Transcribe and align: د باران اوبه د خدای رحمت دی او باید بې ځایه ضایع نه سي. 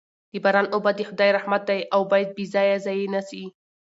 د 0.31 0.33
باران 0.43 0.67
اوبه 0.75 0.91
د 0.95 0.99
خدای 1.09 1.29
رحمت 1.37 1.63
دی 1.69 1.79
او 1.93 2.01
باید 2.11 2.29
بې 2.37 2.45
ځایه 2.53 2.77
ضایع 2.85 3.07
نه 3.15 3.21
سي. 3.29 3.43